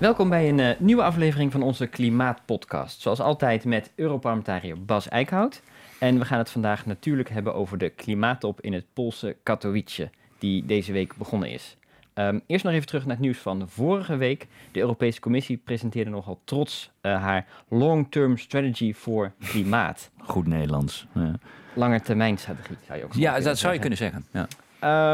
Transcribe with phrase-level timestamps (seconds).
[0.00, 3.00] Welkom bij een uh, nieuwe aflevering van onze Klimaatpodcast.
[3.00, 5.62] Zoals altijd met Europarlementariër Bas Eickhout.
[5.98, 10.66] En we gaan het vandaag natuurlijk hebben over de klimaattop in het Poolse Katowice, die
[10.66, 11.76] deze week begonnen is.
[12.14, 14.46] Um, eerst nog even terug naar het nieuws van vorige week.
[14.72, 20.10] De Europese Commissie presenteerde nogal trots uh, haar long-term strategy voor klimaat.
[20.18, 21.06] Goed Nederlands.
[21.14, 21.32] Ja.
[21.74, 23.58] Langetermijnstrategie zou je ook Ja, dat zeggen.
[23.58, 24.26] zou je kunnen zeggen.
[24.30, 24.46] Ja.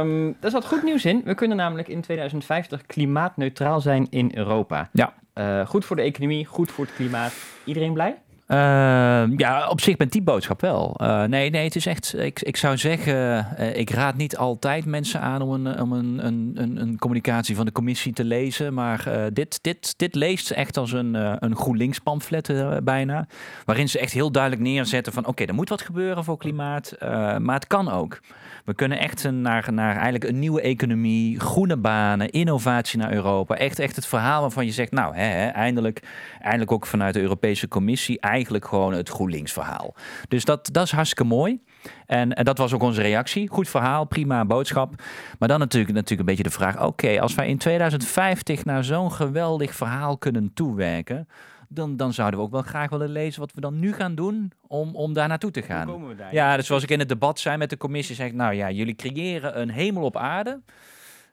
[0.01, 1.23] Um, daar zat goed nieuws in.
[1.25, 4.89] We kunnen namelijk in 2050 klimaatneutraal zijn in Europa.
[4.93, 5.15] Ja.
[5.35, 7.33] Uh, goed voor de economie, goed voor het klimaat.
[7.65, 8.17] Iedereen blij?
[8.49, 10.97] Uh, ja, op zich met die boodschap wel.
[11.03, 12.19] Uh, nee, nee, het is echt.
[12.19, 16.27] Ik, ik zou zeggen, uh, ik raad niet altijd mensen aan om een, om een,
[16.27, 18.75] een, een, communicatie van de commissie te lezen.
[18.75, 21.15] Maar dit, dit, dit leest echt als een,
[21.45, 22.53] een GroenLinks pamflet
[22.85, 23.27] bijna.
[23.65, 26.97] Waarin ze echt heel duidelijk neerzetten van oké, er moet wat gebeuren voor klimaat.
[27.39, 28.21] maar het kan ook.
[28.67, 33.57] We kunnen echt naar, naar eigenlijk een nieuwe economie, groene banen, innovatie naar Europa.
[33.57, 36.03] Echt, echt het verhaal waarvan je zegt, nou, hè, eindelijk,
[36.41, 39.95] eindelijk ook vanuit de Europese Commissie, eigenlijk gewoon het GroenLinks verhaal.
[40.29, 41.63] Dus dat, dat is hartstikke mooi.
[42.07, 43.49] En, en, dat was ook onze reactie.
[43.49, 44.95] Goed verhaal, prima boodschap.
[45.39, 49.13] Maar dan natuurlijk, natuurlijk een beetje de vraag: oké, als wij in 2050 naar zo'n
[49.13, 51.29] geweldig verhaal kunnen toewerken
[51.69, 54.53] dan, dan zouden we ook wel graag willen lezen wat we dan nu gaan doen
[54.67, 55.87] om, om daar naartoe te gaan.
[55.89, 56.35] Hoe komen we daar?
[56.35, 58.71] Ja, dus zoals ik in het debat zei met de commissie, zeg ik, nou ja,
[58.71, 60.61] jullie creëren een hemel op aarde.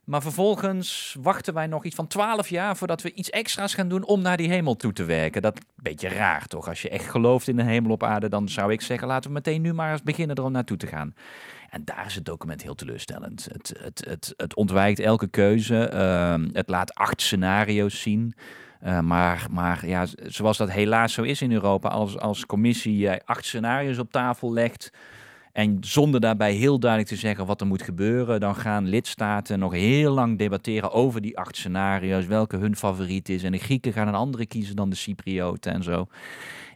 [0.04, 4.06] Maar vervolgens wachten wij nog iets van twaalf jaar voordat we iets extra's gaan doen
[4.06, 5.42] om naar die hemel toe te werken.
[5.42, 6.68] Dat is een beetje raar toch?
[6.68, 9.36] Als je echt gelooft in een hemel op aarde, dan zou ik zeggen, laten we
[9.36, 11.14] meteen nu maar eens beginnen er om naartoe te gaan.
[11.70, 13.48] En daar is het document heel teleurstellend.
[13.52, 15.92] Het, het, het, het ontwijkt elke keuze.
[15.94, 18.36] Uh, het laat acht scenario's zien.
[18.86, 23.14] Uh, maar, maar ja, zoals dat helaas zo is in Europa, als, als commissie uh,
[23.26, 24.92] acht scenario's op tafel legt.
[25.54, 29.72] En zonder daarbij heel duidelijk te zeggen wat er moet gebeuren, dan gaan lidstaten nog
[29.72, 33.44] heel lang debatteren over die acht scenario's, welke hun favoriet is.
[33.44, 36.06] En de Grieken gaan een andere kiezen dan de Cyprioten en zo.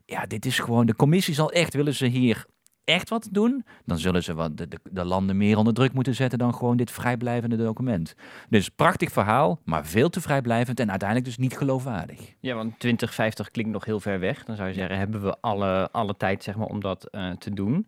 [0.06, 2.46] Ja, dit is gewoon, de commissie zal echt, willen ze hier
[2.84, 6.16] echt wat doen, dan zullen ze wat de, de, de, landen meer onder druk moeten
[6.16, 8.16] zetten dan gewoon dit vrijblijvende document.
[8.50, 12.34] Dus prachtig verhaal, maar veel te vrijblijvend en uiteindelijk dus niet geloofwaardig.
[12.40, 14.46] Ja, want 2050 klinkt nog heel ver weg.
[14.46, 17.54] Dan zou je zeggen, hebben we alle, alle tijd zeg maar, om dat uh, te
[17.54, 17.88] doen.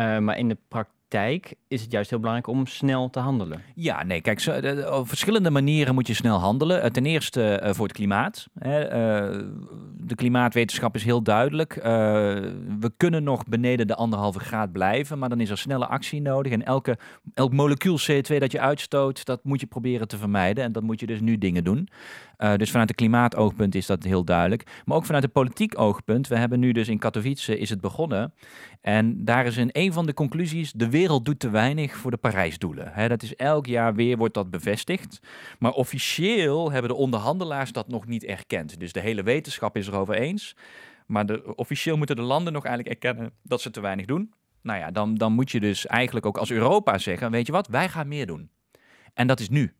[0.00, 3.62] Uh, maar in de praktijk is het juist heel belangrijk om snel te handelen.
[3.74, 4.60] Ja, nee, kijk, zo,
[4.98, 6.84] op verschillende manieren moet je snel handelen.
[6.84, 8.46] Uh, ten eerste uh, voor het klimaat.
[8.58, 8.84] Hè.
[8.84, 9.44] Uh,
[9.96, 11.74] de klimaatwetenschap is heel duidelijk.
[12.80, 16.52] we kunnen nog beneden de anderhalve graad blijven, maar dan is er snelle actie nodig.
[16.52, 16.98] En elke,
[17.34, 20.64] elk molecuul CO2 dat je uitstoot, dat moet je proberen te vermijden.
[20.64, 21.88] En dan moet je dus nu dingen doen.
[22.56, 24.82] dus vanuit de klimaatoogpunt is dat heel duidelijk.
[24.84, 26.28] Maar ook vanuit het politiek oogpunt.
[26.28, 28.32] We hebben nu dus in Katowice is het begonnen.
[28.80, 32.16] En daar is in een van de conclusies de wereld doet te weinig voor de
[32.16, 32.92] Parijsdoelen.
[32.92, 35.20] He, dat is elk jaar weer wordt dat bevestigd.
[35.58, 38.80] Maar officieel hebben de onderhandelaars dat nog niet erkend.
[38.80, 40.56] Dus de hele wetenschap is erover eens.
[41.06, 44.32] Maar de, officieel moeten de landen nog eigenlijk erkennen dat ze te weinig doen.
[44.62, 47.68] Nou ja, dan, dan moet je dus eigenlijk ook als Europa zeggen: weet je wat,
[47.68, 48.50] wij gaan meer doen.
[49.14, 49.74] En dat is nu.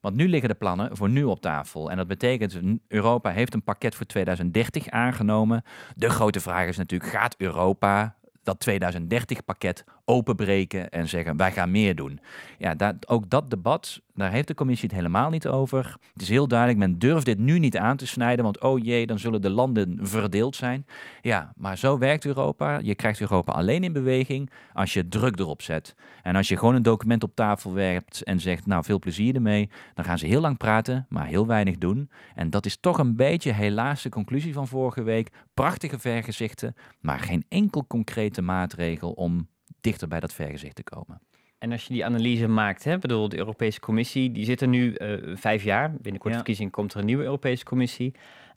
[0.00, 1.90] Want nu liggen de plannen voor nu op tafel.
[1.90, 5.62] En dat betekent, Europa heeft een pakket voor 2030 aangenomen.
[5.94, 11.94] De grote vraag is natuurlijk, gaat Europa dat 2030-pakket openbreken en zeggen wij gaan meer
[11.94, 12.20] doen.
[12.58, 15.96] Ja, ook dat debat, daar heeft de commissie het helemaal niet over.
[16.12, 19.06] Het is heel duidelijk, men durft dit nu niet aan te snijden, want oh jee,
[19.06, 20.86] dan zullen de landen verdeeld zijn.
[21.20, 22.78] Ja, maar zo werkt Europa.
[22.78, 25.94] Je krijgt Europa alleen in beweging als je druk erop zet.
[26.22, 29.70] En als je gewoon een document op tafel werpt en zegt, nou veel plezier ermee,
[29.94, 32.10] dan gaan ze heel lang praten, maar heel weinig doen.
[32.34, 35.30] En dat is toch een beetje helaas de conclusie van vorige week.
[35.54, 39.48] Prachtige vergezichten, maar geen enkel concrete maatregel om
[39.86, 41.20] dichter bij dat vergezicht te komen.
[41.58, 44.94] En als je die analyse maakt, hè, bedoel, de Europese Commissie, die zit er nu
[44.98, 45.94] uh, vijf jaar.
[46.00, 46.38] Binnenkort ja.
[46.38, 48.14] verkiezing komt er een nieuwe Europese Commissie.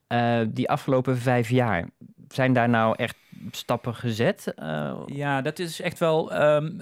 [0.08, 1.90] Uh, die afgelopen vijf jaar,
[2.28, 3.16] zijn daar nou echt
[3.52, 4.54] stappen gezet?
[4.60, 5.02] Uh...
[5.06, 6.42] Ja, dat is echt wel.
[6.42, 6.82] Um,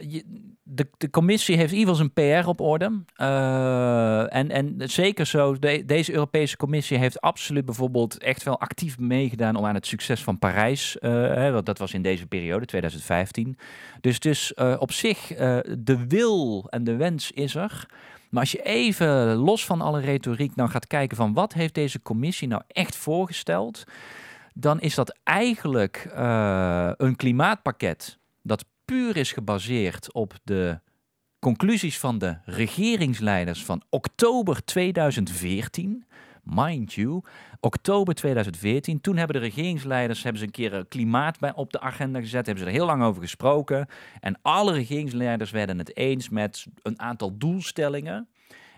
[0.00, 0.24] je,
[0.68, 3.02] de, de commissie heeft in zijn PR op orde.
[3.20, 8.98] Uh, en, en zeker zo, de, deze Europese commissie heeft absoluut bijvoorbeeld echt wel actief
[8.98, 13.58] meegedaan om aan het succes van Parijs, uh, dat was in deze periode, 2015.
[14.00, 15.26] Dus, dus uh, op zich,
[15.78, 17.88] de wil en de wens is er.
[18.30, 22.02] Maar als je even los van alle retoriek nou gaat kijken van wat heeft deze
[22.02, 23.84] commissie nou echt voorgesteld,
[24.54, 26.10] dan is dat eigenlijk
[26.96, 30.80] een klimaatpakket dat puur is gebaseerd op de
[31.38, 36.04] conclusies van de regeringsleiders van oktober 2014.
[36.42, 37.22] mind you,
[37.60, 39.00] oktober 2014.
[39.00, 42.46] Toen hebben de regeringsleiders hebben ze een keer klimaat bij, op de agenda gezet.
[42.46, 43.86] Hebben ze er heel lang over gesproken.
[44.20, 48.28] En alle regeringsleiders werden het eens met een aantal doelstellingen.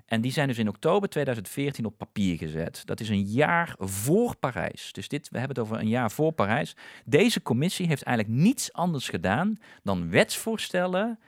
[0.08, 2.82] En die zijn dus in oktober 2014 op papier gezet.
[2.84, 4.92] Dat is een jaar voor Parijs.
[4.92, 6.76] Dus dit, we hebben het over een jaar voor Parijs.
[7.04, 11.18] Deze commissie heeft eigenlijk niets anders gedaan dan wetsvoorstellen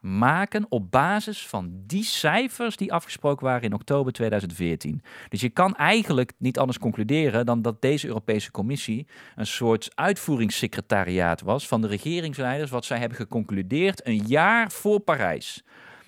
[0.00, 5.02] maken op basis van die cijfers die afgesproken waren in oktober 2014.
[5.28, 9.06] Dus je kan eigenlijk niet anders concluderen dan dat deze Europese Commissie
[9.36, 15.62] een soort uitvoeringssecretariaat was van de regeringsleiders, wat zij hebben geconcludeerd een jaar voor Parijs.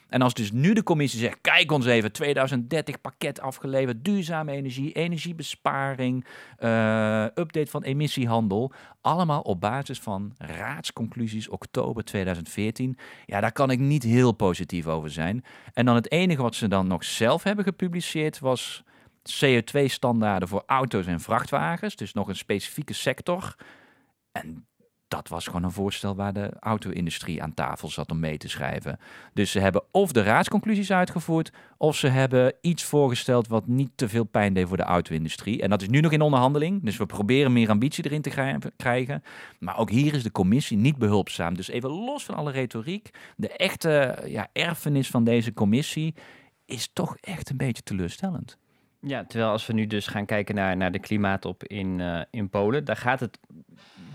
[0.08, 4.92] En als dus nu de commissie zegt, kijk ons even, 2030 pakket afgeleverd, duurzame energie,
[4.92, 6.26] energiebesparing,
[6.58, 12.98] uh, update van emissiehandel, allemaal op basis van raadsconclusies oktober 2014.
[13.24, 15.44] Ja, daar kan ik niet heel positief over zijn.
[15.72, 18.84] En dan het enige wat ze dan nog zelf hebben gepubliceerd was
[19.26, 23.56] CO2-standaarden voor auto's en vrachtwagens, dus nog een specifieke sector.
[24.32, 24.66] En
[25.08, 28.98] dat was gewoon een voorstel waar de auto-industrie aan tafel zat om mee te schrijven.
[29.32, 34.08] Dus ze hebben of de raadsconclusies uitgevoerd, of ze hebben iets voorgesteld wat niet te
[34.08, 35.62] veel pijn deed voor de auto-industrie.
[35.62, 39.22] En dat is nu nog in onderhandeling, dus we proberen meer ambitie erin te krijgen.
[39.58, 41.54] Maar ook hier is de commissie niet behulpzaam.
[41.54, 46.14] Dus even los van alle retoriek, de echte ja, erfenis van deze commissie
[46.64, 48.58] is toch echt een beetje teleurstellend.
[49.06, 52.48] Ja, terwijl als we nu dus gaan kijken naar, naar de klimaatop in, uh, in
[52.48, 53.38] Polen, daar gaat het,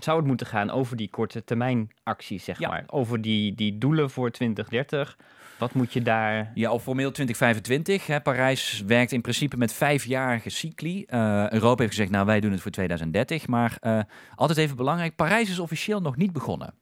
[0.00, 2.84] zou het moeten gaan over die korte termijn acties, zeg maar.
[2.86, 5.16] Over die, die doelen voor 2030.
[5.58, 6.50] Wat moet je daar...
[6.54, 8.06] Ja, of formeel 2025.
[8.06, 8.20] Hè.
[8.20, 11.04] Parijs werkt in principe met vijfjarige cycli.
[11.08, 13.46] Uh, Europa heeft gezegd, nou wij doen het voor 2030.
[13.46, 14.00] Maar uh,
[14.34, 16.74] altijd even belangrijk, Parijs is officieel nog niet begonnen.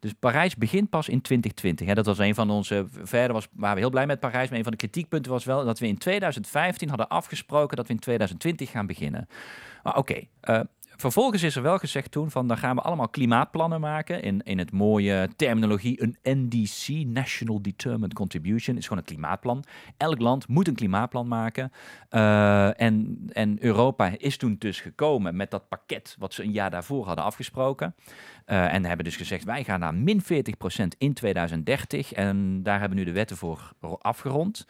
[0.00, 1.86] Dus Parijs begint pas in 2020.
[1.86, 1.94] Hè.
[1.94, 2.86] Dat was een van onze.
[2.90, 4.48] Verder was, waren we heel blij met Parijs.
[4.48, 7.92] Maar een van de kritiekpunten was wel dat we in 2015 hadden afgesproken dat we
[7.92, 9.28] in 2020 gaan beginnen.
[9.82, 10.60] Maar oké, uh,
[11.00, 14.22] Vervolgens is er wel gezegd toen van dan gaan we allemaal klimaatplannen maken.
[14.22, 19.64] In, in het mooie terminologie, een NDC, National Determined Contribution, is gewoon een klimaatplan.
[19.96, 21.72] Elk land moet een klimaatplan maken.
[22.10, 26.70] Uh, en, en Europa is toen dus gekomen met dat pakket wat ze een jaar
[26.70, 27.94] daarvoor hadden afgesproken.
[28.50, 30.26] Uh, en hebben dus gezegd, wij gaan naar min 40%
[30.98, 32.12] in 2030.
[32.12, 34.66] En daar hebben nu de wetten voor afgerond.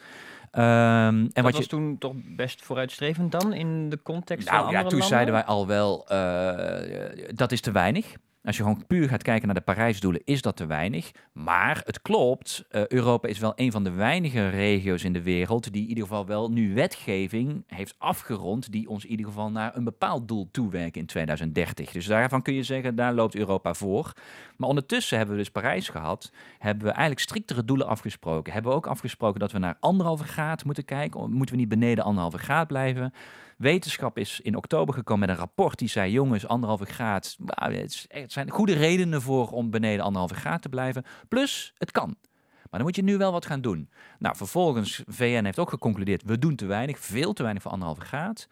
[0.51, 1.67] Um, en dat wat was je...
[1.67, 5.17] toen toch best vooruitstrevend dan in de context nou, van andere ja, toen landen?
[5.17, 8.15] zeiden wij al wel, uh, dat is te weinig.
[8.43, 11.11] Als je gewoon puur gaat kijken naar de Parijsdoelen, is dat te weinig.
[11.33, 15.73] Maar het klopt, uh, Europa is wel een van de weinige regio's in de wereld
[15.73, 19.75] die in ieder geval wel nu wetgeving heeft afgerond die ons in ieder geval naar
[19.75, 21.91] een bepaald doel toewerken in 2030.
[21.91, 24.13] Dus daarvan kun je zeggen, daar loopt Europa voor.
[24.57, 28.53] Maar ondertussen hebben we dus Parijs gehad, hebben we eigenlijk striktere doelen afgesproken.
[28.53, 32.03] Hebben we ook afgesproken dat we naar anderhalve graad moeten kijken, moeten we niet beneden
[32.03, 33.13] anderhalve graad blijven.
[33.61, 37.37] Wetenschap is in oktober gekomen met een rapport die zei: jongens, anderhalve graad.
[37.47, 41.03] Het, zijn goede redenen voor om beneden anderhalve graad te blijven.
[41.27, 42.15] Plus, het kan.
[42.61, 43.89] Maar dan moet je nu wel wat gaan doen.
[44.19, 48.01] Nou, vervolgens, VN heeft ook geconcludeerd: we doen te weinig, veel te weinig voor anderhalve
[48.01, 48.47] graad.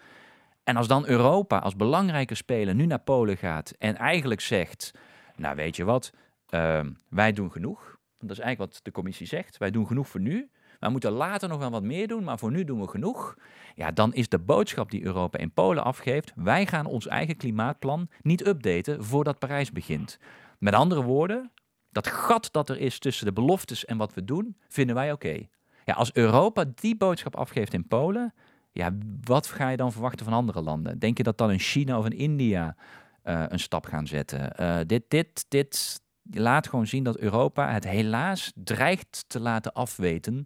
[0.63, 4.91] En als dan Europa als belangrijke speler nu naar Polen gaat en eigenlijk zegt:
[5.35, 6.11] Nou, weet je wat,
[6.49, 7.97] ehm, wij doen genoeg.
[8.19, 9.57] Dat is eigenlijk wat de commissie zegt.
[9.57, 10.49] Wij doen genoeg voor nu.
[10.79, 13.35] We moeten later nog wel wat meer doen, maar voor nu doen we genoeg.
[13.75, 18.09] Ja, dan is de boodschap die Europa in Polen afgeeft: wij gaan ons eigen klimaatplan
[18.21, 20.19] niet updaten voordat Parijs begint.
[20.57, 21.51] Met andere woorden,
[21.89, 25.47] dat gat dat er is tussen de beloftes en wat we doen, vinden wij oké.
[25.85, 28.33] Ja, als Europa die boodschap afgeeft in Polen,
[28.71, 28.91] ja,
[29.23, 30.99] wat ga je dan verwachten van andere landen?
[30.99, 32.75] Denk je dat dan een China of een India
[33.23, 34.53] uh, een stap gaan zetten?
[34.59, 40.45] Uh, dit, dit, dit, laat gewoon zien dat Europa het helaas dreigt te laten afweten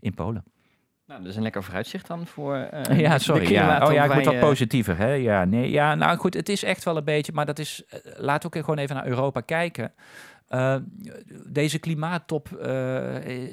[0.00, 0.44] in Polen.
[1.06, 2.68] Nou, dat is een lekker vooruitzicht dan voor.
[2.88, 3.50] Uh, ja, sorry.
[3.50, 3.86] Ja.
[3.86, 4.96] Oh ja, ik moet wat positiever.
[4.96, 5.12] Hè?
[5.12, 7.82] Ja, nee, ja, nou goed, het is echt wel een beetje, maar dat is.
[7.94, 9.92] Uh, laat ook gewoon even naar Europa kijken.
[10.48, 10.76] Uh,
[11.46, 12.48] deze klimaattop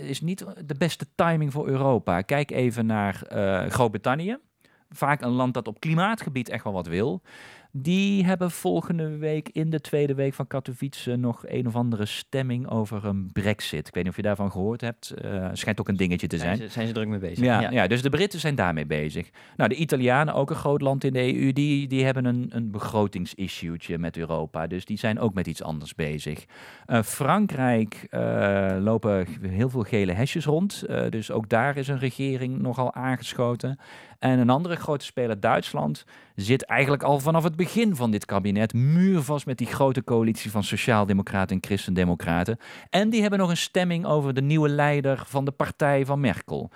[0.01, 2.21] is niet de beste timing voor Europa.
[2.21, 3.21] Kijk even naar
[3.69, 4.37] Groot-Brittannië.
[4.89, 7.21] Vaak een land dat op klimaatgebied echt wel wat wil.
[7.71, 12.69] Die hebben volgende week in de tweede week van Katowice nog een of andere stemming
[12.69, 13.87] over een brexit.
[13.87, 15.13] Ik weet niet of je daarvan gehoord hebt.
[15.25, 16.57] Uh, schijnt ook een dingetje te zijn.
[16.57, 17.45] Zijn ze, zijn ze druk mee bezig.
[17.45, 17.87] Ja, ja.
[17.87, 19.29] dus de Britten zijn daarmee bezig.
[19.57, 22.71] Nou, de Italianen, ook een groot land in de EU, die, die hebben een, een
[22.71, 24.67] begrotingsissue'tje met Europa.
[24.67, 26.45] Dus die zijn ook met iets anders bezig.
[26.87, 30.85] Uh, Frankrijk uh, lopen heel veel gele hesjes rond.
[31.09, 33.79] dus ook daar is een regering nogal aangeschoten.
[34.19, 38.73] En een andere grote speler, Duitsland, zit eigenlijk al vanaf het begin van dit kabinet
[38.73, 42.57] muurvast met die grote coalitie van Sociaaldemocraten en Christendemocraten.
[42.89, 46.71] En die hebben nog een stemming over de nieuwe leider van de partij van Merkel.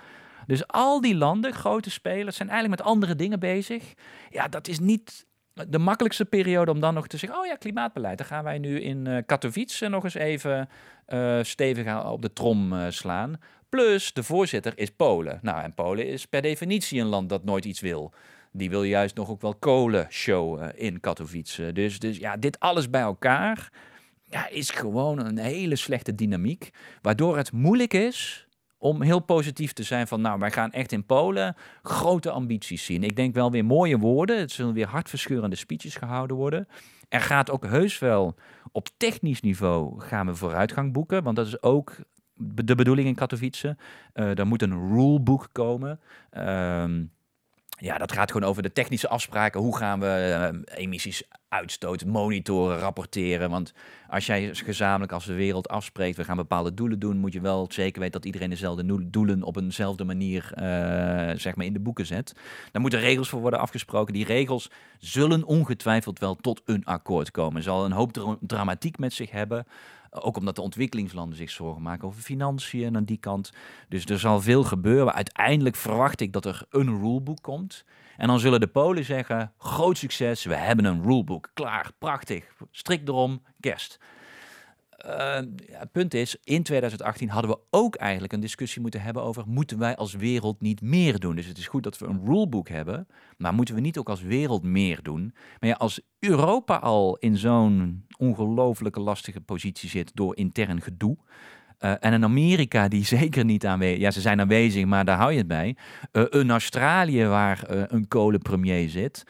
[0.46, 3.94] Dus al die landen, grote spelers, zijn eigenlijk met andere dingen bezig.
[4.30, 5.26] Ja, dat is niet
[5.68, 8.18] de makkelijkste periode om dan nog te zeggen: oh ja, klimaatbeleid.
[8.18, 10.68] Dan gaan wij nu in uh, Katowice nog eens even
[11.08, 13.36] uh, stevig op de trom uh, slaan.
[13.68, 15.38] Plus, de voorzitter is Polen.
[15.42, 18.12] Nou, en Polen is per definitie een land dat nooit iets wil.
[18.56, 21.72] Die wil juist nog ook wel kolen showen in Katowice.
[21.72, 23.72] Dus, dus ja, dit alles bij elkaar
[24.22, 26.70] ja, is gewoon een hele slechte dynamiek.
[27.02, 28.46] Waardoor het moeilijk is
[28.78, 33.02] om heel positief te zijn van, nou, wij gaan echt in Polen grote ambities zien.
[33.02, 34.38] Ik denk wel weer mooie woorden.
[34.38, 36.68] Het zullen weer hartverscheurende speeches gehouden worden.
[37.08, 38.34] Er gaat ook heus wel
[38.72, 41.96] op technisch niveau gaan we vooruitgang boeken, want dat is ook
[42.34, 43.76] de bedoeling in Katowice.
[44.14, 46.00] Uh, er moet een rulebook komen.
[46.38, 47.12] Um,
[47.78, 49.60] ja, dat gaat gewoon over de technische afspraken.
[49.60, 53.50] Hoe gaan we uh, emissies uitstoot monitoren, rapporteren?
[53.50, 53.72] Want
[54.08, 57.66] als jij gezamenlijk als de wereld afspreekt, we gaan bepaalde doelen doen, moet je wel
[57.70, 60.62] zeker weten dat iedereen dezelfde doelen op eenzelfde manier uh,
[61.36, 62.34] zeg maar in de boeken zet.
[62.72, 64.14] Daar moeten regels voor worden afgesproken.
[64.14, 67.62] Die regels zullen ongetwijfeld wel tot een akkoord komen.
[67.62, 69.66] Zal een hoop dramatiek met zich hebben.
[70.20, 73.52] Ook omdat de ontwikkelingslanden zich zorgen maken over financiën aan die kant.
[73.88, 75.14] Dus er zal veel gebeuren.
[75.14, 77.84] Uiteindelijk verwacht ik dat er een rulebook komt.
[78.16, 81.50] En dan zullen de Polen zeggen: groot succes, we hebben een rulebook.
[81.54, 82.44] Klaar, prachtig.
[82.70, 83.98] Strik erom, kerst.
[85.06, 85.34] Uh,
[85.70, 89.78] het punt is, in 2018 hadden we ook eigenlijk een discussie moeten hebben over moeten
[89.78, 91.36] wij als wereld niet meer doen.
[91.36, 93.06] Dus het is goed dat we een rulebook hebben,
[93.36, 95.34] maar moeten we niet ook als wereld meer doen?
[95.60, 101.16] Maar ja, als Europa al in zo'n ongelooflijke lastige positie zit door intern gedoe,
[101.80, 104.00] uh, en een Amerika die zeker niet aanwezig...
[104.00, 105.76] Ja, ze zijn aanwezig, maar daar hou je het bij.
[106.12, 109.24] Uh, een Australië waar uh, een kolenpremier zit.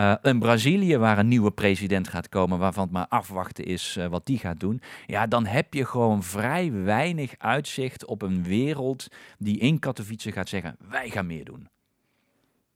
[0.00, 4.06] Uh, in Brazilië, waar een nieuwe president gaat komen, waarvan het maar afwachten is uh,
[4.06, 4.80] wat die gaat doen.
[5.06, 10.48] Ja, dan heb je gewoon vrij weinig uitzicht op een wereld die in Katowice gaat
[10.48, 11.68] zeggen: wij gaan meer doen.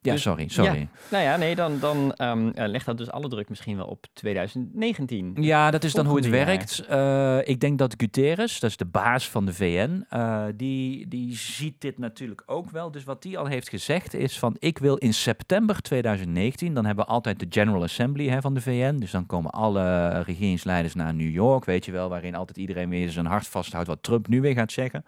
[0.04, 0.78] Ja, dus, sorry, sorry.
[0.78, 4.06] Ja, nou ja, nee, dan, dan um, legt dat dus alle druk misschien wel op
[4.12, 5.34] 2019.
[5.40, 6.84] Ja, dat is dan hoe het werkt.
[6.90, 11.36] Uh, ik denk dat Guterres, dat is de baas van de VN, uh, die, die
[11.36, 12.90] ziet dit natuurlijk ook wel.
[12.90, 17.04] Dus wat die al heeft gezegd is van, ik wil in september 2019, dan hebben
[17.04, 18.96] we altijd de General Assembly hè, van de VN.
[18.98, 23.10] Dus dan komen alle regeringsleiders naar New York, weet je wel, waarin altijd iedereen weer
[23.10, 25.04] zijn hart vasthoudt wat Trump nu weer gaat zeggen.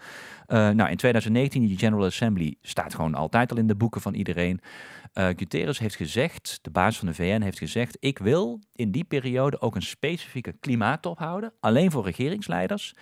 [0.48, 4.14] Uh, nou, in 2019, die General Assembly staat gewoon altijd al in de boeken van
[4.14, 4.60] iedereen.
[5.14, 9.04] Uh, Guterres heeft gezegd, de baas van de VN heeft gezegd, ik wil in die
[9.04, 12.94] periode ook een specifieke klimaattop houden, alleen voor regeringsleiders.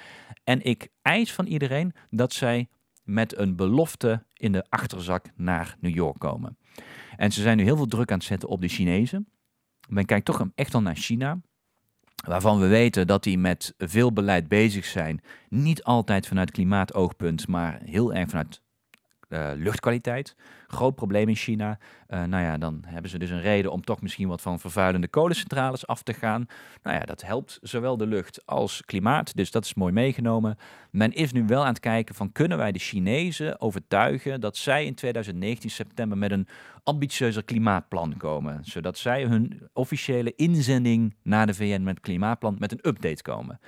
[0.44, 2.68] En ik eis van iedereen dat zij
[3.02, 6.58] met een belofte in de achterzak naar New York komen.
[7.16, 9.28] En ze zijn nu heel veel druk aan het zetten op de Chinezen.
[9.88, 11.40] Men kijkt toch echt wel naar China
[12.26, 15.20] waarvan we weten dat die met veel beleid bezig zijn.
[15.48, 18.62] Niet altijd vanuit klimaatoogpunt, maar heel erg vanuit
[19.28, 20.36] uh, luchtkwaliteit.
[20.66, 21.78] Groot probleem in China.
[22.08, 25.08] Uh, nou ja, dan hebben ze dus een reden om toch misschien wat van vervuilende
[25.08, 26.46] kolencentrales af te gaan.
[26.82, 29.36] Nou ja, dat helpt zowel de lucht als klimaat.
[29.36, 30.56] Dus dat is mooi meegenomen.
[30.90, 34.84] Men is nu wel aan het kijken van kunnen wij de Chinezen overtuigen dat zij
[34.84, 36.48] in 2019 september met een
[36.82, 38.60] ambitieuzer klimaatplan komen.
[38.62, 43.60] Zodat zij hun officiële inzending naar de VN met klimaatplan met een update komen.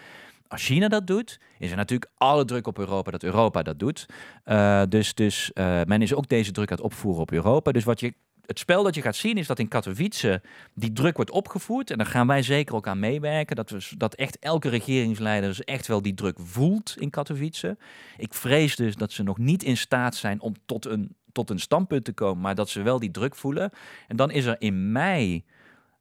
[0.49, 4.07] Als China dat doet, is er natuurlijk alle druk op Europa dat Europa dat doet.
[4.45, 7.73] Uh, dus dus uh, men is ook deze druk aan het opvoeren op Europa.
[7.73, 8.15] Dus wat je,
[8.47, 10.43] het spel dat je gaat zien is dat in Katowice
[10.75, 11.91] die druk wordt opgevoerd.
[11.91, 13.57] En daar gaan wij zeker ook aan meewerken.
[13.57, 17.77] Dat, we, dat echt elke regeringsleider dus echt wel die druk voelt in Katowice.
[18.17, 21.61] Ik vrees dus dat ze nog niet in staat zijn om tot een, tot een
[21.61, 22.43] standpunt te komen.
[22.43, 23.71] Maar dat ze wel die druk voelen.
[24.09, 25.45] En dan is er in mei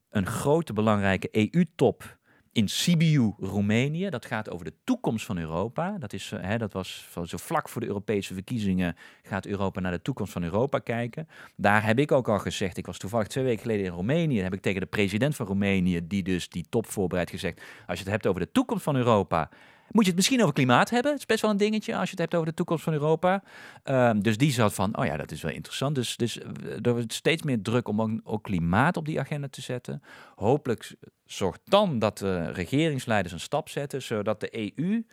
[0.10, 2.18] een grote belangrijke EU-top
[2.56, 4.10] in Sibiu, Roemenië.
[4.10, 5.98] Dat gaat over de toekomst van Europa.
[6.00, 9.92] Dat, is, eh, hè, dat was zo vlak voor de Europese verkiezingen gaat Europa naar
[9.92, 11.28] de toekomst van Europa kijken.
[11.56, 14.54] Daar heb ik ook al gezegd, ik was toevallig twee weken geleden in Roemenië, heb
[14.54, 18.14] ik tegen de president van Roemenië, die dus die top voorbereidt, gezegd, als je het
[18.14, 19.50] hebt over de toekomst van Europa,
[19.92, 21.12] moet je het misschien over klimaat hebben.
[21.12, 23.44] Het is best wel een dingetje als je het hebt over de toekomst van Europa.
[23.84, 25.96] Um, dus die zat van, oh ja, dat is wel interessant.
[25.96, 26.48] Dus, dus eh,
[26.82, 30.02] er wordt steeds meer druk om ook, klimaat op die agenda te zetten.
[30.36, 35.04] Hopelijk zorgt dan dat de regeringsleiders een stap zetten, zodat de EU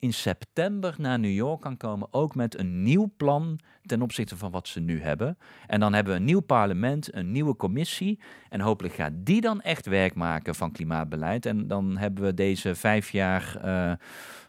[0.00, 4.50] in september naar New York kan komen, ook met een nieuw plan ten opzichte van
[4.50, 5.38] wat ze nu hebben.
[5.66, 8.20] En dan hebben we een nieuw parlement, een nieuwe commissie.
[8.48, 11.46] En hopelijk gaat die dan echt werk maken van klimaatbeleid.
[11.46, 13.92] En dan hebben we deze vijf jaar uh,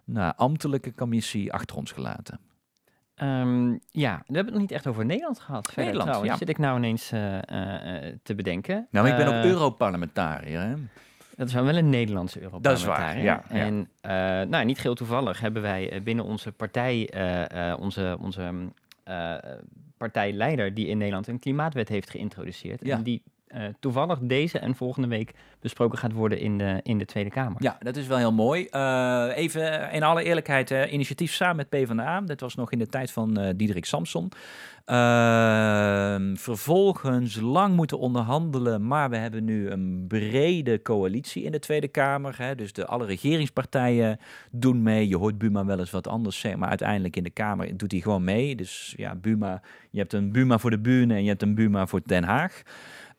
[0.05, 2.39] nou, ambtelijke commissie achter ons gelaten.
[3.15, 5.65] Um, ja, we hebben het nog niet echt over Nederland gehad.
[5.65, 6.37] Verder, Nederland, trouwens, ja.
[6.37, 8.87] zit ik nou ineens uh, uh, te bedenken.
[8.91, 10.61] Nou, ik ben ook Europarlementariër.
[10.61, 10.73] Hè?
[11.35, 12.95] Dat is wel een Nederlandse Europarlementariër.
[12.95, 13.65] Dat is waar, ja.
[13.65, 13.89] En
[14.45, 18.53] uh, nou, niet geheel toevallig hebben wij binnen onze partij, uh, onze, onze
[19.97, 22.85] partijleider die in Nederland een klimaatwet heeft geïntroduceerd.
[22.85, 22.95] Ja.
[22.95, 27.05] En die eh, toevallig deze en volgende week besproken gaat worden in de, in de
[27.05, 27.63] Tweede Kamer.
[27.63, 28.65] Ja, dat is wel heel mooi.
[28.65, 32.21] Eh, even in alle eerlijkheid, eh, initiatief samen met PvdA.
[32.21, 34.31] Dat was nog in de tijd van Diederik Samson.
[34.85, 41.87] Ehm, vervolgens lang moeten onderhandelen, maar we hebben nu een brede coalitie in de Tweede
[41.87, 42.35] Kamer.
[42.37, 42.55] Hè.
[42.55, 44.19] Dus de, alle regeringspartijen
[44.51, 45.07] doen mee.
[45.07, 48.01] Je hoort Buma wel eens wat anders zeggen, maar uiteindelijk in de Kamer doet hij
[48.01, 48.55] gewoon mee.
[48.55, 51.87] Dus ja, Buma, je hebt een Buma voor de Buren en je hebt een Buma
[51.87, 52.61] voor Den Haag.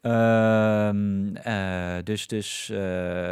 [0.03, 2.79] Ehm, eh, dus dus eh,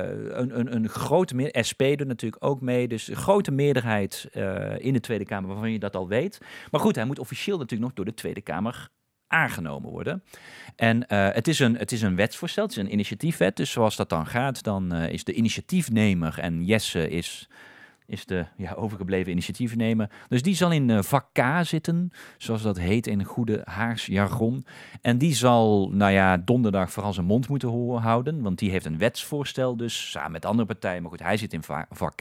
[0.09, 2.89] een, een, een grote meer SP doet natuurlijk ook mee.
[2.89, 6.41] Dus een grote meerderheid eh, in de Tweede Kamer waarvan je dat al weet.
[6.71, 8.91] Maar goed, hij moet officieel natuurlijk nog door de Tweede Kamer
[9.31, 10.23] aangenomen worden.
[10.77, 13.57] En eh, het, is een, het is een wetsvoorstel, het is een initiatiefwet.
[13.57, 17.49] Dus zoals dat dan gaat, dan eh, is de initiatiefnemer en Jesse is,
[18.11, 20.11] is de ja, overgebleven initiatiefnemer.
[20.29, 21.29] Dus die zal in eh, vak
[21.63, 24.65] zitten, zoals dat heet in goede Haags jargon.
[25.01, 28.85] En die zal, nou ja, donderdag vooral zijn mond moeten ho- houden, want die heeft
[28.85, 31.03] een wetsvoorstel dus, samen met andere partijen.
[31.03, 32.21] Maar goed, hij zit in va- vak.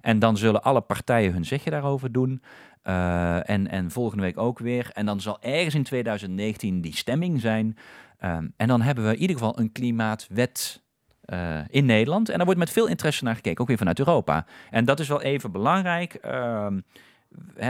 [0.00, 2.42] En dan zullen alle partijen hun zegje daarover doen.
[2.82, 4.90] Eh, en, en volgende week ook weer.
[4.92, 7.76] En dan zal ergens in 2019 die stemming zijn.
[8.18, 10.82] Ehm, en dan hebben we in ieder geval een klimaatwet
[11.24, 12.28] eh, in Nederland.
[12.28, 14.46] En daar wordt met veel interesse naar gekeken, ook weer vanuit Europa.
[14.70, 16.14] En dat is wel even belangrijk.
[16.14, 16.78] Ehm,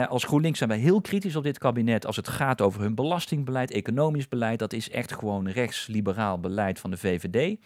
[0.08, 3.70] als GroenLinks zijn wij heel kritisch op dit kabinet als het gaat over hun belastingbeleid,
[3.70, 4.58] economisch beleid.
[4.58, 7.58] Dat is echt gewoon rechts-liberaal beleid van de VVD.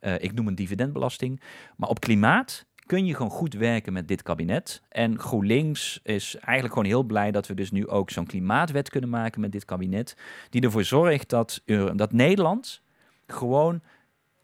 [0.00, 1.40] Eh, ik noem een dividendbelasting.
[1.76, 4.82] Maar op klimaat kun je gewoon goed werken met dit kabinet.
[4.88, 9.10] En GroenLinks is eigenlijk gewoon heel blij dat we dus nu ook zo'n klimaatwet kunnen
[9.10, 10.16] maken met dit kabinet.
[10.50, 11.62] Die ervoor zorgt dat,
[11.94, 12.82] dat Nederland
[13.26, 13.80] gewoon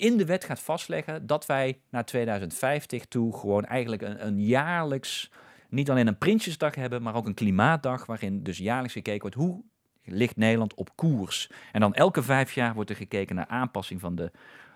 [0.01, 5.31] in de wet gaat vastleggen dat wij naar 2050 toe gewoon eigenlijk een, een jaarlijks,
[5.69, 9.63] niet alleen een Prinsjesdag hebben, maar ook een klimaatdag waarin dus jaarlijks gekeken wordt hoe
[10.05, 11.51] ligt Nederland op koers.
[11.73, 14.31] En dan elke vijf jaar wordt er gekeken naar aanpassing van de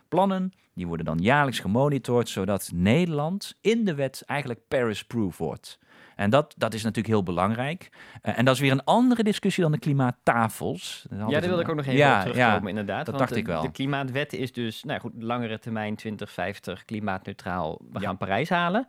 [0.09, 0.53] plannen.
[0.75, 5.79] Die worden dan jaarlijks gemonitord, zodat Nederland in de wet eigenlijk Paris-proof wordt.
[6.17, 7.91] En dat, dat is natuurlijk heel belangrijk.
[8.23, 11.07] Eh, en dat is weer een andere discussie dan de klimaattafels.
[11.11, 12.69] Ja, daar wilde ik ook nog even Ja, op terugkomen, ja.
[12.69, 13.07] inderdaad.
[13.07, 13.63] dat want dacht ik de- wel.
[13.63, 17.79] De klimaatwet is dus, nou goed, langere termijn 2050, klimaatneutraal.
[17.93, 18.07] We Ja.
[18.07, 18.87] gaan Parijs halen.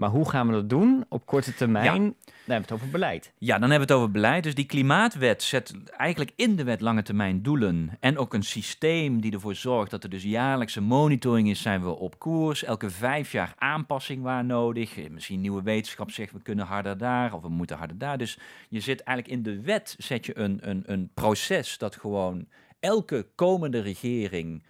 [0.00, 1.84] Maar hoe gaan we dat doen op korte termijn?
[1.84, 3.32] Dan hebben we het over beleid.
[3.38, 4.42] Ja, dan hebben we het over beleid.
[4.42, 7.96] Dus die klimaatwet zet eigenlijk in de wet lange termijn doelen.
[8.00, 11.88] En ook een systeem die ervoor zorgt dat er dus jaarlijkse monitoring is, zijn we
[11.88, 12.64] op koers.
[12.64, 14.98] Elke vijf jaar aanpassing waar nodig.
[14.98, 18.18] Eh, Misschien nieuwe wetenschap zegt we kunnen harder daar of we moeten harder daar.
[18.18, 22.46] Dus je zit eigenlijk in de wet, zet je een, een, een proces dat gewoon
[22.78, 24.62] elke komende regering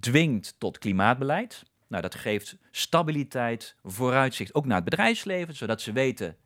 [0.00, 1.64] dwingt tot klimaatbeleid.
[1.90, 6.36] Nou, dat geeft stabiliteit, vooruitzicht, ook naar het bedrijfsleven, zodat ze weten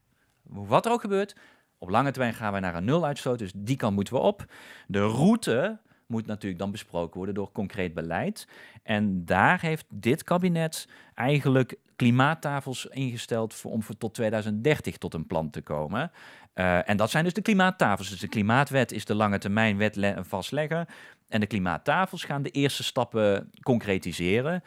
[0.42, 1.36] wat er ook gebeurt.
[1.78, 4.44] Op lange termijn gaan wij naar een nuluitstoot, dus die kant moeten we op.
[4.86, 8.48] De route moet natuurlijk dan besproken worden door concreet beleid.
[8.82, 15.26] En daar heeft dit kabinet eigenlijk klimaattafels ingesteld voor, om voor tot 2030 tot een
[15.26, 16.10] plan te komen.
[16.52, 18.08] Eh, en dat zijn dus de klimaattafels.
[18.10, 20.86] Dus de klimaatwet is de lange termijn wet le- vastleggen.
[21.28, 24.62] En de klimaattafels gaan de eerste stappen concretiseren.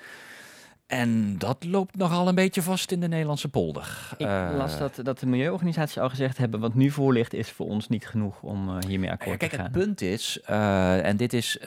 [0.87, 4.09] En dat loopt nogal een beetje vast in de Nederlandse polder.
[4.17, 7.51] Ik Eh, las dat, dat de milieuorganisaties al gezegd hebben, wat nu voor ligt is
[7.51, 9.65] voor ons niet genoeg om eh, hiermee Ja, akkoord kijk, te gaan.
[9.65, 11.57] het punt is, eh, en dit is,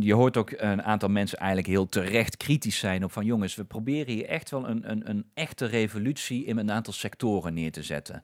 [0.00, 3.64] je hoort ook een aantal mensen eigenlijk heel terecht kritisch zijn op van jongens, we
[3.64, 7.82] proberen hier echt wel een, een, een echte revolutie in een aantal sectoren neer te
[7.82, 8.22] zetten.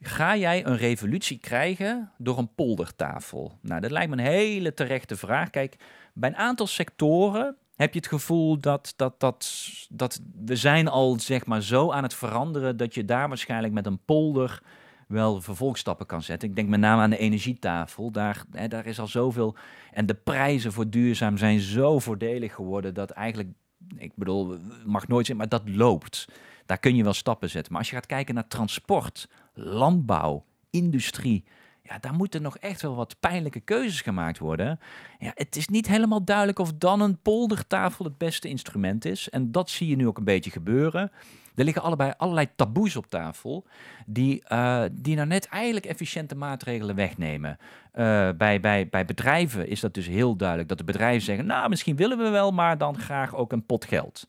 [0.00, 3.58] Ga jij een revolutie krijgen door een poldertafel?
[3.62, 5.50] Nou, dat lijkt me een hele terechte vraag.
[5.50, 5.76] Kijk,
[6.14, 11.20] bij een aantal sectoren heb je het gevoel dat, dat, dat, dat we zijn al
[11.20, 14.62] zeg maar zo aan het veranderen dat je daar waarschijnlijk met een polder
[15.08, 16.48] wel vervolgstappen kan zetten.
[16.48, 18.10] Ik denk met name aan de energietafel.
[18.10, 19.56] Daar, hè, daar is al zoveel.
[19.92, 23.48] En de prijzen voor duurzaam zijn zo voordelig geworden dat eigenlijk,
[23.96, 26.28] ik bedoel, mag nooit zijn, maar dat loopt.
[26.66, 27.72] Daar kun je wel stappen zetten.
[27.72, 31.44] Maar als je gaat kijken naar transport, landbouw, industrie.
[31.88, 34.80] Ja, daar moeten nog echt wel wat pijnlijke keuzes gemaakt worden.
[35.18, 39.28] Ja, het is niet helemaal duidelijk of dan een poldertafel het beste instrument is.
[39.28, 41.10] En dat zie je nu ook een beetje gebeuren.
[41.54, 43.66] Er liggen allebei allerlei taboes op tafel
[44.06, 47.58] die, eh, die nou net eigenlijk efficiënte maatregelen wegnemen.
[47.92, 51.68] Eh, bij, bij, bij bedrijven is dat dus heel duidelijk dat de bedrijven zeggen, nou
[51.68, 54.26] misschien willen we wel, maar dan graag ook een pot geld.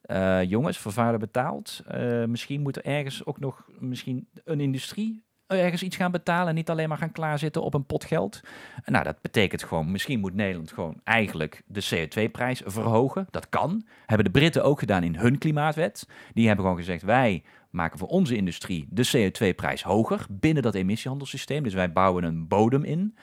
[0.00, 1.82] Eh, jongens, vervuiler betaalt.
[1.86, 5.22] Eh, misschien moet er ergens ook nog misschien een industrie
[5.56, 8.40] ergens iets gaan betalen en niet alleen maar gaan klaarzitten op een pot geld.
[8.84, 13.26] Nou, dat betekent gewoon, misschien moet Nederland gewoon eigenlijk de CO2-prijs verhogen.
[13.30, 13.86] Dat kan.
[14.06, 16.08] Hebben de Britten ook gedaan in hun klimaatwet.
[16.32, 21.62] Die hebben gewoon gezegd, wij maken voor onze industrie de CO2-prijs hoger binnen dat emissiehandelssysteem.
[21.62, 23.16] Dus wij bouwen een bodem in.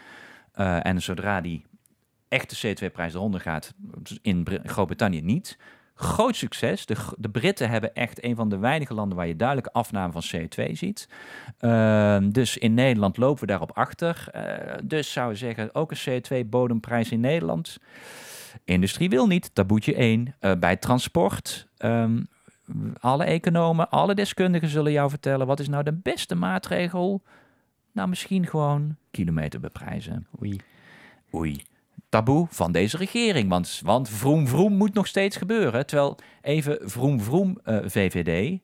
[0.56, 1.66] Uh, en zodra die
[2.28, 3.74] echte CO2-prijs eronder gaat,
[4.22, 5.58] in Groot-Brittannië niet.
[5.98, 6.86] Groot succes.
[6.86, 10.24] De, de, Britten hebben echt een van de weinige landen waar je duidelijke afname van
[10.36, 11.10] CO2 ziet.
[11.62, 14.28] Uh, dus in Nederland lopen we daarop achter.
[14.36, 14.42] Uh,
[14.84, 17.78] dus zou je zeggen, ook een CO2-bodemprijs in Nederland.
[18.64, 20.36] Industrie wil niet, taboetje 1.
[20.42, 22.28] Uh, bij transport, um,
[23.00, 25.48] alle economen, alle deskundigen zullen jou vertellen...
[25.48, 27.22] wat is nou de beste maatregel?
[27.92, 30.28] Nou, misschien gewoon kilometer beprijzen.
[30.42, 30.60] Oei.
[31.34, 31.62] Oei
[32.10, 33.50] taboe van deze regering.
[33.50, 35.86] Want, want vroom vroom moet nog steeds gebeuren.
[35.86, 38.60] Terwijl even vroom vroom eh, VVD.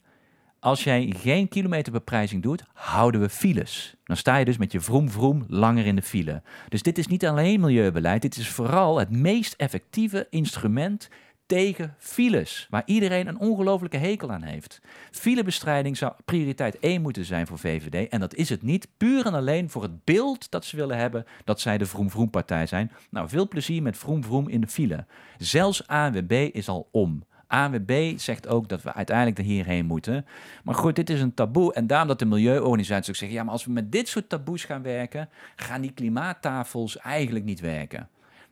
[0.60, 3.96] Als jij geen kilometerbeprijzing doet, houden we files.
[4.04, 6.42] Dan sta je dus met je vroom vroom langer in de file.
[6.70, 11.10] Dus dit is niet alleen milieubeleid, dit is vooral het meest effectieve instrument
[11.52, 14.82] tegen files, waar iedereen een ongelofelijke hekel aan heeft.
[15.12, 19.34] Filebestrijding zou prioriteit 1 moeten zijn voor VVD en dat is het niet, puur en
[19.34, 22.92] alleen voor het beeld dat ze willen hebben dat zij de Vroom Vroom partij zijn.
[23.10, 25.06] Nou, veel plezier met Vroom Vroom in de file.
[25.38, 27.24] Zelfs ANWB is al om.
[27.48, 30.26] ANWB zegt ook dat we uiteindelijk er hierheen moeten.
[30.64, 31.74] Maar goed, dit is een taboe.
[31.74, 33.38] En daarom dat de milieuorganisaties ook zeggen...
[33.38, 35.30] ja, maar als we met dit soort taboes gaan werken...
[35.56, 38.10] gaan die klimaattafels eigenlijk niet werken.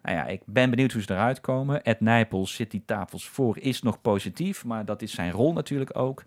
[0.10, 1.84] Nou ja, ik ben benieuwd hoe ze eruit komen.
[1.84, 5.98] Ed Nijpels zit die tafels voor, is nog positief, maar dat is zijn rol natuurlijk
[5.98, 6.24] ook.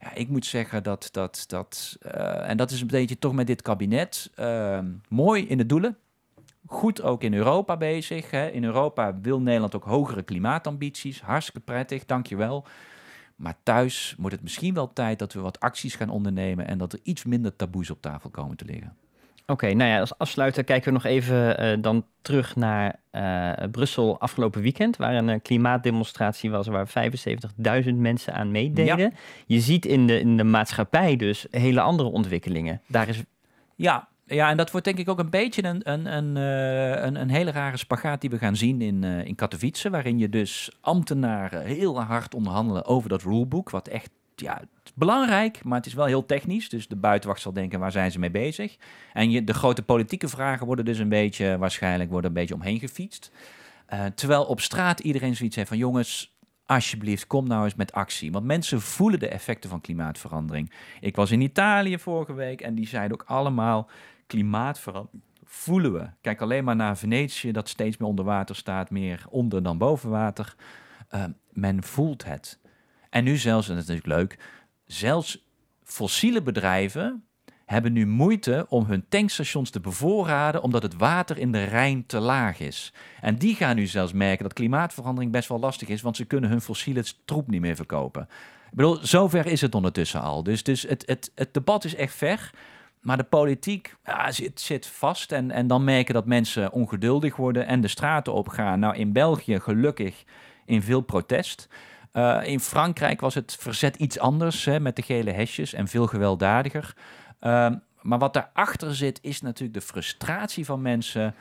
[0.00, 3.46] Ja, ik moet zeggen dat, dat, dat uh, en dat is een beetje toch met
[3.46, 5.96] dit kabinet, uh, mooi in de doelen.
[6.66, 8.30] Goed ook in Europa bezig.
[8.30, 8.48] Hè.
[8.48, 11.20] In Europa wil Nederland ook hogere klimaatambities.
[11.20, 12.66] Hartstikke prettig, dankjewel.
[13.36, 16.92] Maar thuis wordt het misschien wel tijd dat we wat acties gaan ondernemen en dat
[16.92, 18.96] er iets minder taboes op tafel komen te liggen.
[19.48, 24.20] Oké, nou ja, als afsluiter kijken we nog even uh, dan terug naar uh, Brussel
[24.20, 26.88] afgelopen weekend, waar een uh, klimaatdemonstratie was waar
[27.84, 28.98] 75.000 mensen aan meededen.
[28.98, 29.10] Ja.
[29.46, 32.80] Je ziet in de, in de maatschappij dus hele andere ontwikkelingen.
[32.86, 33.22] Daar is...
[33.76, 36.36] Ja, ja, en dat wordt denk ik ook een beetje een, een, een,
[37.06, 40.76] een, een hele rare spagaat die we gaan zien in, in Katowice, waarin je dus
[40.80, 44.62] ambtenaren heel hard onderhandelen over dat rulebook, wat echt ja,
[44.94, 46.68] belangrijk, maar het is wel heel technisch.
[46.68, 48.76] Dus de buitenwacht zal denken, waar zijn ze mee bezig?
[49.12, 52.78] En je, de grote politieke vragen worden dus een beetje, waarschijnlijk worden een beetje omheen
[52.78, 53.30] gefietst.
[53.92, 58.32] Uh, terwijl op straat iedereen zoiets heeft van, jongens, alsjeblieft, kom nou eens met actie.
[58.32, 60.72] Want mensen voelen de effecten van klimaatverandering.
[61.00, 63.88] Ik was in Italië vorige week en die zeiden ook allemaal,
[64.26, 66.06] klimaatverandering voelen we.
[66.20, 70.10] Kijk alleen maar naar Venetië, dat steeds meer onder water staat, meer onder dan boven
[70.10, 70.54] water.
[71.14, 72.58] Uh, men voelt het.
[73.16, 74.38] En nu zelfs, en dat is natuurlijk leuk,
[74.86, 75.44] zelfs
[75.84, 77.24] fossiele bedrijven
[77.66, 82.18] hebben nu moeite om hun tankstations te bevoorraden omdat het water in de Rijn te
[82.18, 82.92] laag is.
[83.20, 86.50] En die gaan nu zelfs merken dat klimaatverandering best wel lastig is, want ze kunnen
[86.50, 88.22] hun fossiele troep niet meer verkopen.
[88.70, 90.42] Ik bedoel, zover is het ondertussen al.
[90.42, 92.50] Dus, dus het, het, het debat is echt ver.
[93.00, 95.32] Maar de politiek ja, zit, zit vast.
[95.32, 98.78] En, en dan merken dat mensen ongeduldig worden en de straten opgaan.
[98.78, 100.24] Nou, in België gelukkig
[100.64, 101.68] in veel protest.
[102.16, 106.06] Uh, in Frankrijk was het verzet iets anders hè, met de gele hesjes en veel
[106.06, 106.96] gewelddadiger.
[107.40, 107.70] Uh,
[108.02, 111.34] maar wat daarachter zit, is natuurlijk de frustratie van mensen.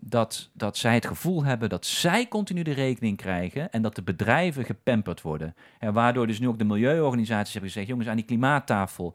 [0.00, 4.02] Dat, dat zij het gevoel hebben dat zij continu de rekening krijgen en dat de
[4.02, 5.54] bedrijven gepamperd worden.
[5.78, 9.14] En waardoor dus nu ook de milieuorganisaties hebben gezegd: jongens, aan die klimaattafel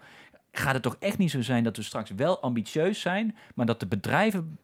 [0.52, 3.80] gaat het toch echt niet zo zijn dat we straks wel ambitieus zijn, maar dat
[3.80, 4.58] de bedrijven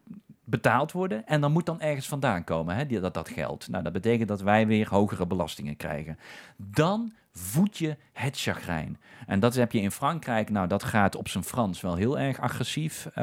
[0.50, 1.26] betaald worden.
[1.26, 3.68] En dan moet dan ergens vandaan komen, hè, die, dat, dat geld.
[3.68, 6.18] Nou, dat betekent dat wij weer hogere belastingen krijgen.
[6.56, 8.98] Dan voed je het chagrijn.
[9.26, 10.50] En dat heb je in Frankrijk.
[10.50, 13.06] Nou, dat gaat op zijn Frans wel heel erg agressief.
[13.06, 13.14] Uh,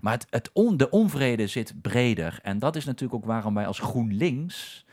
[0.00, 2.38] maar het, het on, de onvrede zit breder.
[2.42, 4.84] En dat is natuurlijk ook waarom wij als GroenLinks...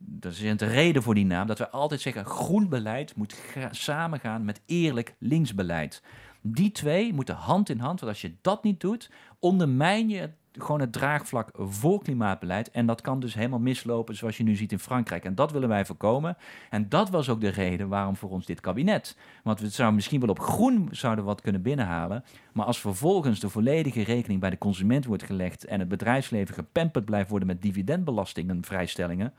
[0.00, 3.36] Dat is de reden voor die naam, dat we altijd zeggen: groen beleid moet
[3.70, 6.02] samengaan met eerlijk linksbeleid.
[6.40, 10.30] Die twee moeten hand in hand, want als je dat niet doet, ondermijn je
[10.62, 12.70] gewoon het draagvlak voor klimaatbeleid.
[12.70, 15.24] En dat kan dus helemaal mislopen zoals je nu ziet in Frankrijk.
[15.24, 16.36] En dat willen wij voorkomen.
[16.70, 19.16] En dat was ook de reden waarom voor ons dit kabinet.
[19.42, 22.24] Want we zouden misschien wel op groen zouden wat kunnen binnenhalen.
[22.52, 27.04] Maar als vervolgens de volledige rekening bij de consument wordt gelegd en het bedrijfsleven gepamperd
[27.04, 29.32] blijft worden met dividendbelastingen en vrijstellingen.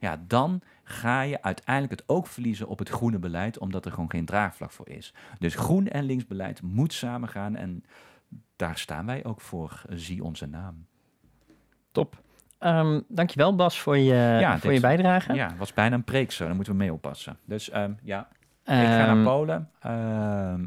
[0.00, 4.10] Ja, dan ga je uiteindelijk het ook verliezen op het groene beleid, omdat er gewoon
[4.10, 5.14] geen draagvlak voor is.
[5.38, 7.56] Dus groen en linksbeleid moet samengaan.
[7.56, 7.84] En
[8.56, 9.82] daar staan wij ook voor.
[9.88, 10.86] Zie onze naam.
[11.92, 12.22] Top.
[12.60, 15.34] Um, dankjewel Bas voor je, voor je bijdrage.
[15.34, 16.44] Ja, was bijna een preek zo.
[16.44, 17.38] Daar moeten we mee oppassen.
[17.44, 18.28] Dus um, ja,
[18.64, 19.70] ik ga naar ehm, Polen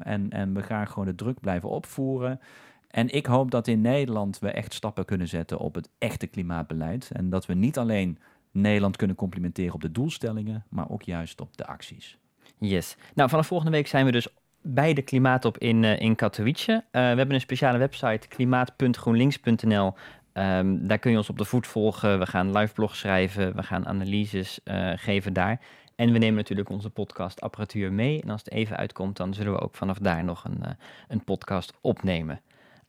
[0.04, 2.40] en, en we gaan gewoon de druk blijven opvoeren.
[2.88, 7.10] En ik hoop dat in Nederland we echt stappen kunnen zetten op het echte klimaatbeleid.
[7.14, 8.20] En dat we niet alleen
[8.52, 12.18] Nederland kunnen complimenteren op de doelstellingen, maar ook juist op de acties.
[12.58, 12.98] Yes.
[13.14, 14.28] Nou, vanaf volgende week zijn we dus
[14.62, 16.72] bij de klimaatop in, uh, in Katowice.
[16.72, 19.94] Uh, we hebben een speciale website, klimaat.groenlinks.nl.
[20.38, 22.20] Ehm, daar kun je ons op de voet volgen.
[22.20, 23.56] We gaan live blog schrijven.
[23.56, 25.60] We gaan analyses eh, geven daar.
[25.96, 28.22] En we nemen natuurlijk onze podcastapparatuur mee.
[28.22, 30.72] En als het even uitkomt, dan zullen we ook vanaf daar nog een, eh,
[31.08, 32.42] een podcast opnemen.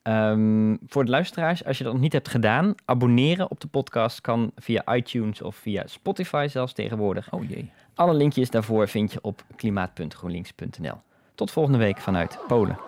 [0.02, 4.20] Ehm, voor de luisteraars, als je dat nog niet hebt gedaan, abonneren op de podcast
[4.20, 7.32] kan via iTunes of via Spotify zelfs tegenwoordig.
[7.32, 7.70] Oh jee.
[7.94, 11.00] Alle linkjes daarvoor vind je op klimaat.groenlinks.nl.
[11.38, 12.78] Tot volgende week vanuit Polen.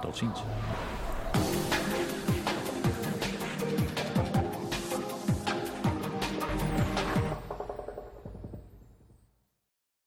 [0.00, 0.42] Tot ziens.